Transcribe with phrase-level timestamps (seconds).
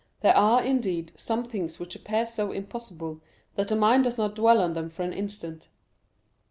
[0.21, 3.21] There are, indeed, some things which appear so impossible
[3.53, 5.67] that the mind does not dwell on them for an instant.